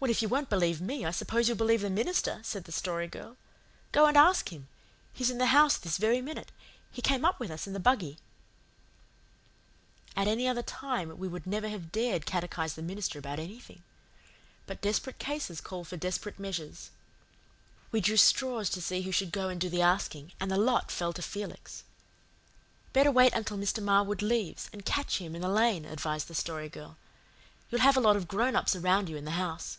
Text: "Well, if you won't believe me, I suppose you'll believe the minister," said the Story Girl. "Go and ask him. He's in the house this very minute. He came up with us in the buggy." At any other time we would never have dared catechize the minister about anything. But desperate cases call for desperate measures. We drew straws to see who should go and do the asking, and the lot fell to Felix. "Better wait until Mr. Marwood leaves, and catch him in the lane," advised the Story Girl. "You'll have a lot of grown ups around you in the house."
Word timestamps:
"Well, 0.00 0.12
if 0.12 0.22
you 0.22 0.28
won't 0.28 0.48
believe 0.48 0.80
me, 0.80 1.04
I 1.04 1.10
suppose 1.10 1.48
you'll 1.48 1.56
believe 1.56 1.80
the 1.80 1.90
minister," 1.90 2.38
said 2.44 2.62
the 2.66 2.70
Story 2.70 3.08
Girl. 3.08 3.36
"Go 3.90 4.06
and 4.06 4.16
ask 4.16 4.50
him. 4.52 4.68
He's 5.12 5.28
in 5.28 5.38
the 5.38 5.46
house 5.46 5.76
this 5.76 5.98
very 5.98 6.20
minute. 6.22 6.52
He 6.88 7.02
came 7.02 7.24
up 7.24 7.40
with 7.40 7.50
us 7.50 7.66
in 7.66 7.72
the 7.72 7.80
buggy." 7.80 8.16
At 10.14 10.28
any 10.28 10.46
other 10.46 10.62
time 10.62 11.18
we 11.18 11.26
would 11.26 11.48
never 11.48 11.68
have 11.68 11.90
dared 11.90 12.26
catechize 12.26 12.74
the 12.74 12.80
minister 12.82 13.18
about 13.18 13.40
anything. 13.40 13.82
But 14.66 14.80
desperate 14.80 15.18
cases 15.18 15.60
call 15.60 15.82
for 15.82 15.96
desperate 15.96 16.38
measures. 16.38 16.90
We 17.90 18.00
drew 18.00 18.18
straws 18.18 18.70
to 18.70 18.80
see 18.80 19.02
who 19.02 19.10
should 19.10 19.32
go 19.32 19.48
and 19.48 19.60
do 19.60 19.68
the 19.68 19.82
asking, 19.82 20.30
and 20.38 20.48
the 20.48 20.56
lot 20.56 20.92
fell 20.92 21.12
to 21.14 21.22
Felix. 21.22 21.82
"Better 22.92 23.10
wait 23.10 23.32
until 23.32 23.58
Mr. 23.58 23.82
Marwood 23.82 24.22
leaves, 24.22 24.70
and 24.72 24.84
catch 24.86 25.18
him 25.18 25.34
in 25.34 25.42
the 25.42 25.48
lane," 25.48 25.84
advised 25.84 26.28
the 26.28 26.36
Story 26.36 26.68
Girl. 26.68 26.96
"You'll 27.68 27.80
have 27.80 27.96
a 27.96 28.00
lot 28.06 28.14
of 28.14 28.28
grown 28.28 28.54
ups 28.54 28.76
around 28.76 29.08
you 29.08 29.16
in 29.16 29.24
the 29.24 29.32
house." 29.32 29.78